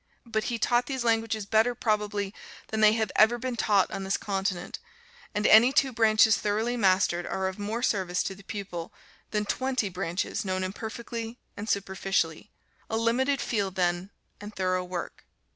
But 0.25 0.45
he 0.45 0.57
taught 0.57 0.87
these 0.87 1.03
languages 1.03 1.45
better 1.45 1.75
probably 1.75 2.33
than 2.69 2.81
they 2.81 2.93
have 2.93 3.11
ever 3.15 3.37
been 3.37 3.55
taught 3.55 3.91
on 3.91 4.03
this 4.03 4.17
continent; 4.17 4.79
and 5.35 5.45
any 5.45 5.71
two 5.71 5.91
branches 5.93 6.37
thoroughly 6.37 6.75
mastered 6.75 7.27
are 7.27 7.47
of 7.47 7.59
more 7.59 7.83
service 7.83 8.23
to 8.23 8.33
the 8.33 8.41
pupil 8.41 8.91
than 9.29 9.45
twenty 9.45 9.89
branches 9.89 10.43
known 10.43 10.63
imperfectly 10.63 11.37
and 11.55 11.69
superficially. 11.69 12.49
A 12.89 12.97
limited 12.97 13.41
field, 13.41 13.75
then, 13.75 14.09
and 14.39 14.55
thorough 14.55 14.83
work. 14.83 15.23